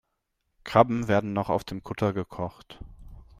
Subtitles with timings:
[0.63, 2.79] Krabben werden noch auf dem Kutter gekocht.